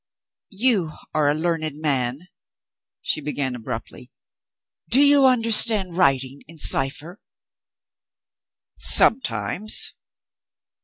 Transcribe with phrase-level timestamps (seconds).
[0.55, 2.21] "You are a learned man,"
[3.03, 4.09] she began abruptly.
[4.89, 7.21] "Do you understand writing in cipher?"
[8.75, 9.93] "Sometimes."